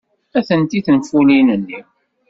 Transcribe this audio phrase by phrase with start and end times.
[0.39, 1.79] Atenti tenfulin-nni.